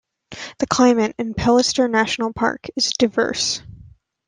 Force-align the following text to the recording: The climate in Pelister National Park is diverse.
The 0.57 0.65
climate 0.65 1.13
in 1.19 1.35
Pelister 1.35 1.87
National 1.87 2.33
Park 2.33 2.61
is 2.75 2.89
diverse. 2.93 3.61